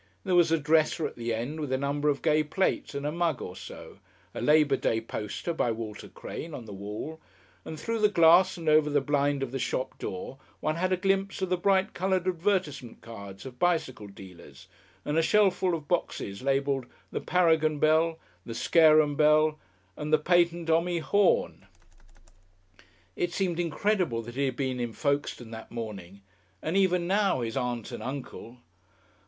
There 0.23 0.33
was 0.33 0.51
a 0.51 0.57
dresser 0.57 1.05
at 1.05 1.15
the 1.15 1.31
end 1.31 1.59
with 1.59 1.71
a 1.71 1.77
number 1.77 2.09
of 2.09 2.23
gay 2.23 2.41
plates 2.43 2.95
and 2.95 3.05
a 3.05 3.11
mug 3.11 3.39
or 3.39 3.55
so, 3.55 3.99
a 4.33 4.41
Labour 4.41 4.75
Day 4.75 4.99
poster, 4.99 5.53
by 5.53 5.71
Walter 5.71 6.07
Crane, 6.09 6.55
on 6.55 6.65
the 6.65 6.73
wall, 6.73 7.19
and 7.63 7.79
through 7.79 7.99
the 7.99 8.09
glass 8.09 8.57
and 8.57 8.67
over 8.67 8.89
the 8.89 8.99
blind 8.99 9.43
of 9.43 9.51
the 9.51 9.59
shop 9.59 9.99
door 9.99 10.39
one 10.59 10.77
had 10.77 10.91
a 10.91 10.97
glimpse 10.97 11.43
of 11.43 11.49
the 11.49 11.55
bright 11.55 11.93
coloured 11.93 12.27
advertisement 12.27 13.01
cards 13.01 13.45
of 13.45 13.59
bicycle 13.59 14.07
dealers, 14.07 14.65
and 15.05 15.19
a 15.19 15.21
shelfful 15.21 15.75
of 15.75 15.87
boxes 15.87 16.41
labelled, 16.41 16.87
The 17.11 17.21
Paragon 17.21 17.77
Bell, 17.77 18.17
The 18.43 18.55
Scarum 18.55 19.15
Bell, 19.15 19.59
and 19.95 20.11
The 20.11 20.17
Patent 20.17 20.67
Omi! 20.71 20.97
Horn.... 20.97 21.67
It 23.15 23.33
seemed 23.33 23.59
incredible 23.59 24.23
that 24.23 24.33
he 24.33 24.45
had 24.45 24.55
been 24.55 24.79
in 24.79 24.93
Folkestone 24.93 25.51
that 25.51 25.69
morning, 25.69 26.23
and 26.59 26.75
even 26.75 27.05
now 27.05 27.41
his 27.41 27.55
Aunt 27.55 27.91
and 27.91 28.01
Uncle 28.01 28.57